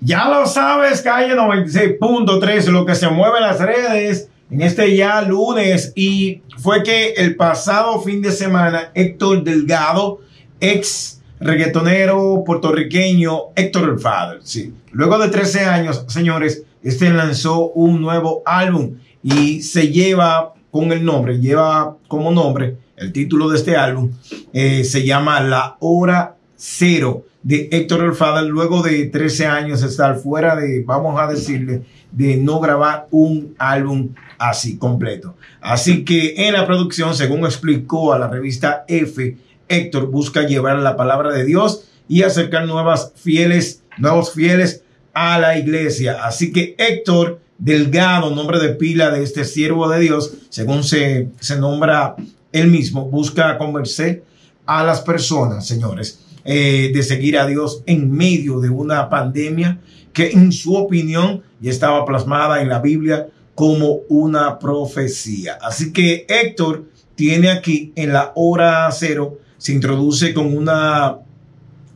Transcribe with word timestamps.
Ya 0.00 0.28
lo 0.28 0.46
sabes, 0.46 1.02
calle 1.02 1.34
96.3, 1.34 2.66
lo 2.68 2.86
que 2.86 2.94
se 2.94 3.08
mueve 3.08 3.38
en 3.38 3.44
las 3.44 3.58
redes 3.58 4.28
en 4.50 4.62
este 4.62 4.96
ya 4.96 5.22
lunes 5.22 5.92
y 5.96 6.42
fue 6.56 6.82
que 6.82 7.14
el 7.14 7.34
pasado 7.34 8.00
fin 8.00 8.22
de 8.22 8.30
semana 8.30 8.92
Héctor 8.94 9.42
Delgado, 9.42 10.20
ex 10.60 11.20
reggaetonero 11.40 12.44
puertorriqueño 12.46 13.50
Héctor 13.56 13.90
el 13.90 13.98
Father, 13.98 14.38
sí. 14.42 14.72
Luego 14.92 15.18
de 15.18 15.28
13 15.28 15.64
años, 15.64 16.04
señores, 16.08 16.62
este 16.82 17.10
lanzó 17.10 17.70
un 17.70 18.00
nuevo 18.00 18.42
álbum 18.46 18.98
y 19.22 19.62
se 19.62 19.88
lleva 19.88 20.54
con 20.70 20.92
el 20.92 21.04
nombre, 21.04 21.40
lleva 21.40 21.96
como 22.06 22.30
nombre 22.30 22.76
el 22.96 23.12
título 23.12 23.48
de 23.48 23.56
este 23.56 23.76
álbum, 23.76 24.12
eh, 24.52 24.84
se 24.84 25.04
llama 25.04 25.40
La 25.40 25.76
Hora 25.80 26.37
Cero 26.58 27.24
de 27.44 27.68
Héctor 27.70 28.04
El 28.04 28.14
Father 28.14 28.44
luego 28.44 28.82
de 28.82 29.06
13 29.06 29.46
años 29.46 29.82
estar 29.82 30.18
fuera 30.18 30.56
de, 30.56 30.82
vamos 30.84 31.18
a 31.18 31.28
decirle, 31.28 31.84
de 32.10 32.36
no 32.36 32.58
grabar 32.58 33.06
un 33.12 33.54
álbum 33.58 34.08
así 34.38 34.76
completo. 34.76 35.36
Así 35.60 36.04
que 36.04 36.48
en 36.48 36.54
la 36.54 36.66
producción, 36.66 37.14
según 37.14 37.44
explicó 37.44 38.12
a 38.12 38.18
la 38.18 38.28
revista 38.28 38.84
F, 38.88 39.36
Héctor 39.68 40.10
busca 40.10 40.42
llevar 40.42 40.78
la 40.80 40.96
palabra 40.96 41.32
de 41.32 41.44
Dios 41.44 41.84
y 42.08 42.22
acercar 42.22 42.66
nuevas 42.66 43.12
fieles, 43.14 43.84
nuevos 43.98 44.32
fieles 44.32 44.82
a 45.14 45.38
la 45.38 45.56
iglesia. 45.58 46.24
Así 46.24 46.52
que 46.52 46.74
Héctor 46.76 47.40
Delgado, 47.58 48.34
nombre 48.34 48.58
de 48.58 48.70
pila 48.70 49.10
de 49.10 49.22
este 49.22 49.44
siervo 49.44 49.88
de 49.88 50.00
Dios, 50.00 50.34
según 50.48 50.82
se, 50.82 51.28
se 51.38 51.58
nombra 51.58 52.16
él 52.50 52.66
mismo, 52.68 53.04
busca 53.04 53.58
convencer 53.58 54.24
a 54.66 54.84
las 54.84 55.00
personas, 55.00 55.66
señores, 55.66 56.20
eh, 56.50 56.92
de 56.94 57.02
seguir 57.02 57.36
a 57.36 57.46
Dios 57.46 57.82
en 57.84 58.10
medio 58.10 58.58
de 58.58 58.70
una 58.70 59.10
pandemia 59.10 59.80
que 60.14 60.30
en 60.30 60.50
su 60.50 60.74
opinión 60.74 61.42
ya 61.60 61.70
estaba 61.70 62.06
plasmada 62.06 62.62
en 62.62 62.70
la 62.70 62.78
Biblia 62.78 63.28
como 63.54 63.98
una 64.08 64.58
profecía. 64.58 65.58
Así 65.60 65.92
que 65.92 66.24
Héctor 66.26 66.86
tiene 67.16 67.50
aquí 67.50 67.92
en 67.96 68.14
la 68.14 68.32
hora 68.34 68.88
cero, 68.92 69.40
se 69.58 69.72
introduce 69.72 70.32
con 70.32 70.56
una 70.56 71.18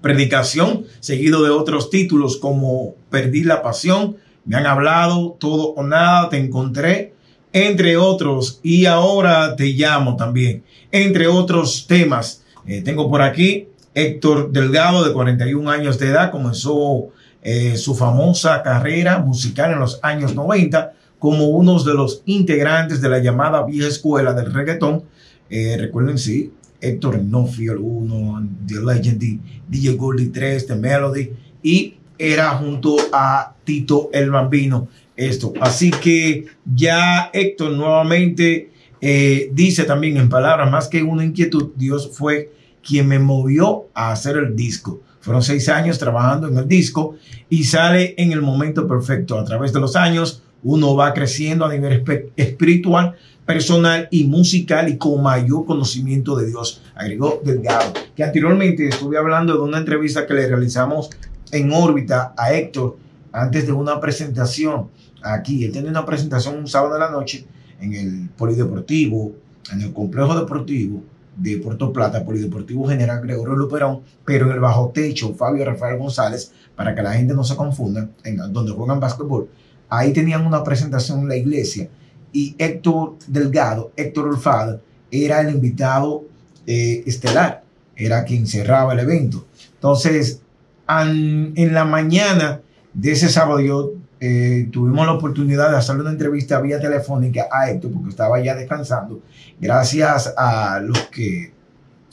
predicación 0.00 0.86
seguido 1.00 1.42
de 1.42 1.50
otros 1.50 1.90
títulos 1.90 2.38
como 2.38 2.94
Perdí 3.10 3.44
la 3.44 3.60
pasión, 3.60 4.16
me 4.46 4.56
han 4.56 4.64
hablado, 4.64 5.36
todo 5.38 5.74
o 5.74 5.82
nada, 5.82 6.30
te 6.30 6.38
encontré, 6.38 7.12
entre 7.52 7.98
otros, 7.98 8.60
y 8.62 8.86
ahora 8.86 9.56
te 9.56 9.66
llamo 9.74 10.16
también, 10.16 10.64
entre 10.90 11.26
otros 11.26 11.86
temas. 11.86 12.44
Eh, 12.66 12.80
tengo 12.80 13.10
por 13.10 13.20
aquí 13.20 13.68
Héctor 13.98 14.52
Delgado, 14.52 15.04
de 15.04 15.12
41 15.12 15.68
años 15.68 15.98
de 15.98 16.06
edad, 16.06 16.30
comenzó 16.30 17.08
eh, 17.42 17.76
su 17.76 17.96
famosa 17.96 18.62
carrera 18.62 19.18
musical 19.18 19.72
en 19.72 19.80
los 19.80 19.98
años 20.02 20.36
90 20.36 20.92
como 21.18 21.48
uno 21.48 21.82
de 21.82 21.94
los 21.94 22.22
integrantes 22.26 23.00
de 23.00 23.08
la 23.08 23.18
llamada 23.18 23.64
vieja 23.64 23.88
escuela 23.88 24.34
del 24.34 24.54
reggaetón. 24.54 25.02
Eh, 25.50 25.76
recuerden, 25.80 26.16
sí, 26.16 26.52
Héctor 26.80 27.20
Nofield 27.24 27.80
1, 27.80 28.48
The 28.68 28.74
Legend, 28.74 29.40
DJ 29.66 29.96
Goldie 29.96 30.28
3, 30.28 30.66
The 30.68 30.76
Melody, 30.76 31.30
y 31.64 31.96
era 32.16 32.50
junto 32.50 32.96
a 33.12 33.56
Tito 33.64 34.10
el 34.12 34.30
Bambino 34.30 34.86
esto. 35.16 35.52
Así 35.60 35.90
que 35.90 36.46
ya 36.64 37.30
Héctor 37.32 37.72
nuevamente 37.72 38.70
eh, 39.00 39.50
dice 39.52 39.82
también 39.82 40.18
en 40.18 40.28
palabras 40.28 40.70
más 40.70 40.86
que 40.86 41.02
una 41.02 41.24
inquietud, 41.24 41.70
Dios 41.74 42.10
fue 42.12 42.52
quien 42.88 43.06
me 43.06 43.18
movió 43.18 43.88
a 43.92 44.12
hacer 44.12 44.38
el 44.38 44.56
disco. 44.56 45.02
Fueron 45.20 45.42
seis 45.42 45.68
años 45.68 45.98
trabajando 45.98 46.48
en 46.48 46.56
el 46.56 46.66
disco 46.66 47.16
y 47.50 47.64
sale 47.64 48.14
en 48.16 48.32
el 48.32 48.40
momento 48.40 48.88
perfecto. 48.88 49.38
A 49.38 49.44
través 49.44 49.74
de 49.74 49.80
los 49.80 49.94
años, 49.94 50.42
uno 50.62 50.96
va 50.96 51.12
creciendo 51.12 51.66
a 51.66 51.70
nivel 51.70 52.02
espiritual, 52.34 53.14
personal 53.44 54.08
y 54.10 54.24
musical 54.24 54.88
y 54.88 54.96
con 54.96 55.22
mayor 55.22 55.66
conocimiento 55.66 56.34
de 56.34 56.46
Dios, 56.46 56.82
agregó 56.94 57.42
Delgado. 57.44 57.92
Que 58.16 58.24
anteriormente 58.24 58.88
estuve 58.88 59.18
hablando 59.18 59.52
de 59.52 59.60
una 59.60 59.76
entrevista 59.76 60.26
que 60.26 60.32
le 60.32 60.48
realizamos 60.48 61.10
en 61.52 61.70
órbita 61.70 62.32
a 62.38 62.54
Héctor 62.54 62.96
antes 63.32 63.66
de 63.66 63.72
una 63.72 64.00
presentación 64.00 64.88
aquí. 65.22 65.62
Él 65.62 65.72
tiene 65.72 65.90
una 65.90 66.06
presentación 66.06 66.56
un 66.56 66.66
sábado 66.66 66.94
de 66.94 67.00
la 67.00 67.10
noche 67.10 67.44
en 67.82 67.92
el 67.92 68.30
Polideportivo, 68.30 69.34
en 69.72 69.82
el 69.82 69.92
complejo 69.92 70.34
deportivo 70.40 71.02
de 71.38 71.58
Puerto 71.58 71.92
Plata, 71.92 72.24
Polideportivo 72.24 72.88
General 72.88 73.20
Gregorio 73.22 73.54
Luperón, 73.54 74.00
pero 74.24 74.46
en 74.46 74.52
el 74.52 74.60
bajo 74.60 74.90
techo 74.92 75.34
Fabio 75.34 75.64
Rafael 75.64 75.98
González, 75.98 76.52
para 76.74 76.94
que 76.94 77.02
la 77.02 77.14
gente 77.14 77.34
no 77.34 77.44
se 77.44 77.56
confunda, 77.56 78.08
en 78.24 78.36
donde 78.52 78.72
juegan 78.72 79.00
básquetbol, 79.00 79.48
ahí 79.88 80.12
tenían 80.12 80.46
una 80.46 80.62
presentación 80.64 81.20
en 81.20 81.28
la 81.28 81.36
iglesia 81.36 81.88
y 82.32 82.54
Héctor 82.58 83.16
Delgado, 83.26 83.92
Héctor 83.96 84.28
Olfado, 84.28 84.80
era 85.10 85.40
el 85.40 85.54
invitado 85.54 86.24
eh, 86.66 87.02
estelar, 87.06 87.64
era 87.96 88.24
quien 88.24 88.46
cerraba 88.46 88.92
el 88.92 89.00
evento. 89.00 89.46
Entonces, 89.74 90.42
en 90.88 91.74
la 91.74 91.84
mañana 91.84 92.60
de 92.92 93.12
ese 93.12 93.28
sábado 93.28 93.60
yo 93.60 93.92
eh, 94.20 94.68
tuvimos 94.72 95.06
la 95.06 95.12
oportunidad 95.12 95.70
de 95.70 95.76
hacerle 95.76 96.02
una 96.02 96.10
entrevista 96.10 96.60
vía 96.60 96.80
telefónica 96.80 97.48
a 97.52 97.70
Héctor 97.70 97.92
porque 97.92 98.10
estaba 98.10 98.42
ya 98.42 98.54
descansando. 98.54 99.22
Gracias 99.60 100.34
a 100.36 100.80
los 100.80 100.98
que 101.08 101.52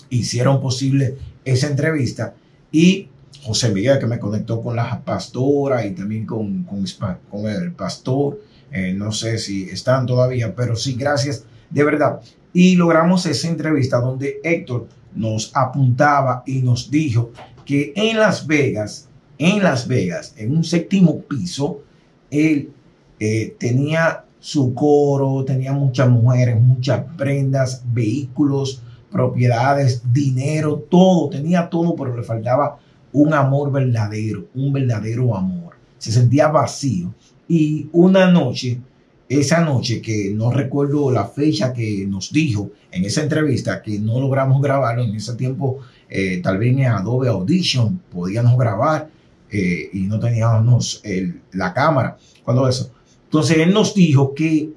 hicieron 0.10 0.62
posible 0.62 1.18
esa 1.44 1.68
entrevista 1.68 2.36
y 2.72 3.10
José 3.44 3.70
Miguel 3.70 4.00
que 4.00 4.08
me 4.08 4.20
conectó 4.20 4.62
con 4.62 4.76
la 4.76 5.02
pastora 5.02 5.86
y 5.86 5.92
también 5.92 6.26
con, 6.26 6.64
con, 6.64 6.86
el 7.48 7.72
pastor. 7.74 8.40
Eh, 8.72 8.94
no 8.94 9.12
sé 9.12 9.38
si 9.38 9.70
están 9.70 10.06
todavía, 10.06 10.56
pero 10.56 10.76
sí, 10.76 10.96
gracias 10.96 11.46
de 11.70 11.84
verdad. 11.84 12.22
Y 12.54 12.76
logramos 12.76 13.26
esa 13.26 13.48
entrevista 13.48 14.00
donde 14.00 14.40
Héctor 14.44 14.88
nos 15.16 15.52
apuntaba 15.56 16.44
y 16.46 16.62
nos 16.62 16.92
dijo 16.92 17.32
que 17.66 17.94
en 17.96 18.18
Las 18.20 18.46
Vegas, 18.46 19.10
en 19.38 19.64
Las 19.64 19.88
Vegas, 19.88 20.34
en 20.38 20.56
un 20.56 20.64
séptimo 20.64 21.22
piso, 21.22 21.82
él 22.36 22.70
eh, 23.20 23.56
tenía 23.60 24.26
su 24.40 24.74
coro, 24.74 25.44
tenía 25.44 25.74
muchas 25.74 26.10
mujeres, 26.10 26.62
muchas 26.62 27.04
prendas, 27.18 27.84
vehículos, 27.92 28.82
propiedades, 29.12 30.04
dinero, 30.14 30.86
todo, 30.90 31.30
tenía 31.30 31.70
todo, 31.70 31.96
pero 31.96 32.16
le 32.16 32.24
faltaba 32.24 32.78
un 33.14 33.34
amor 33.34 33.72
verdadero, 33.72 34.48
un 34.54 34.74
verdadero 34.74 35.36
amor. 35.36 35.76
Se 35.98 36.12
sentía 36.12 36.50
vacío. 36.50 37.14
Y 37.48 37.88
una 37.94 38.30
noche, 38.30 38.82
esa 39.30 39.62
noche 39.62 40.02
que 40.02 40.32
no 40.34 40.52
recuerdo 40.52 41.12
la 41.12 41.26
fecha 41.26 41.72
que 41.72 42.06
nos 42.08 42.32
dijo 42.32 42.72
en 42.92 43.06
esa 43.06 43.24
entrevista, 43.24 43.82
que 43.82 44.00
no 44.00 44.20
logramos 44.20 44.62
grabarlo 44.62 45.04
en 45.04 45.16
ese 45.16 45.36
tiempo, 45.36 45.80
eh, 46.10 46.42
tal 46.44 46.58
vez 46.58 46.78
en 46.78 46.86
Adobe 46.86 47.30
Audition 47.30 48.02
podíamos 48.12 48.58
grabar 48.58 49.10
eh, 49.58 49.90
y 49.94 50.02
no 50.02 50.20
teníamos 50.20 51.02
la 51.54 51.74
cámara, 51.74 52.18
cuando 52.44 52.68
eso. 52.68 52.92
Entonces 53.24 53.58
él 53.58 53.74
nos 53.74 53.94
dijo 53.94 54.34
que 54.34 54.70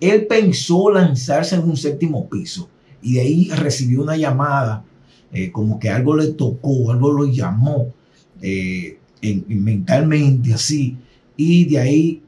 él 0.00 0.26
pensó 0.26 0.90
lanzarse 0.90 1.54
en 1.54 1.62
un 1.62 1.76
séptimo 1.76 2.28
piso 2.28 2.68
y 3.00 3.14
de 3.14 3.20
ahí 3.20 3.48
recibió 3.50 4.02
una 4.02 4.16
llamada, 4.16 4.84
eh, 5.32 5.50
como 5.50 5.78
que 5.78 5.88
algo 5.88 6.16
le 6.16 6.28
tocó, 6.28 6.90
algo 6.90 7.12
lo 7.12 7.26
llamó 7.26 7.94
eh, 8.42 8.98
mentalmente 9.48 10.52
así, 10.52 10.98
y 11.36 11.64
de 11.64 11.78
ahí 11.78 12.22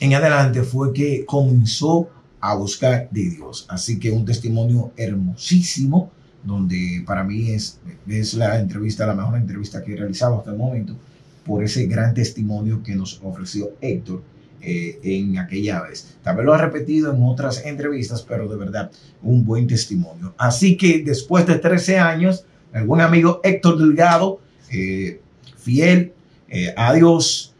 en 0.00 0.14
adelante 0.14 0.62
fue 0.62 0.92
que 0.92 1.24
comenzó 1.24 2.08
a 2.40 2.54
buscar 2.54 3.08
de 3.10 3.30
Dios. 3.30 3.66
Así 3.68 3.98
que 3.98 4.10
un 4.10 4.24
testimonio 4.24 4.92
hermosísimo, 4.96 6.10
donde 6.44 7.02
para 7.06 7.24
mí 7.24 7.50
es, 7.50 7.80
es 8.06 8.34
la 8.34 8.60
entrevista, 8.60 9.06
la 9.06 9.14
mejor 9.14 9.36
entrevista 9.36 9.82
que 9.82 9.94
he 9.94 9.96
realizado 9.96 10.38
hasta 10.38 10.50
el 10.50 10.56
momento 10.56 10.96
por 11.44 11.64
ese 11.64 11.86
gran 11.86 12.14
testimonio 12.14 12.82
que 12.82 12.94
nos 12.94 13.20
ofreció 13.22 13.72
Héctor 13.80 14.22
eh, 14.60 15.00
en 15.02 15.38
aquella 15.38 15.82
vez. 15.82 16.16
También 16.22 16.46
lo 16.46 16.54
ha 16.54 16.58
repetido 16.58 17.12
en 17.12 17.22
otras 17.22 17.64
entrevistas, 17.64 18.22
pero 18.22 18.48
de 18.48 18.56
verdad, 18.56 18.90
un 19.22 19.44
buen 19.44 19.66
testimonio. 19.66 20.34
Así 20.38 20.76
que 20.76 21.02
después 21.02 21.46
de 21.46 21.58
13 21.58 21.98
años, 21.98 22.44
el 22.72 22.84
buen 22.84 23.00
amigo 23.00 23.40
Héctor 23.42 23.78
Delgado, 23.78 24.40
eh, 24.70 25.20
fiel 25.56 26.12
eh, 26.48 26.72
a 26.76 26.92
Dios, 26.94 27.54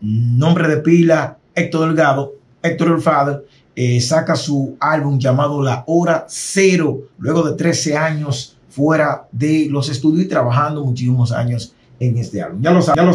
nombre 0.00 0.66
de 0.66 0.78
pila, 0.78 1.38
Héctor 1.54 1.86
Delgado, 1.86 2.34
Héctor 2.60 2.88
el 2.96 3.00
Father, 3.00 3.44
saca 4.00 4.34
su 4.34 4.76
álbum 4.80 5.20
llamado 5.20 5.62
La 5.62 5.84
Hora 5.86 6.26
Cero, 6.28 7.02
luego 7.18 7.48
de 7.48 7.56
13 7.56 7.96
años 7.96 8.58
fuera 8.68 9.28
de 9.30 9.68
los 9.70 9.88
estudios 9.88 10.26
y 10.26 10.28
trabajando 10.28 10.84
muchísimos 10.84 11.30
años 11.30 11.76
en 12.00 12.18
este 12.18 12.42
álbum. 12.42 12.60
Ya 12.62 12.70
lo, 12.70 12.80
ya 12.80 13.02
lo 13.02 13.12